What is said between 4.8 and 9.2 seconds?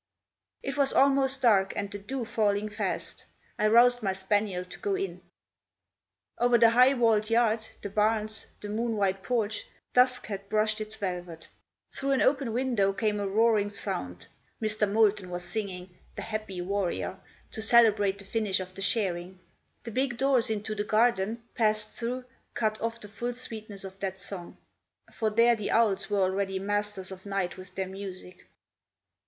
in. Over the high walled yard, the barns, the moon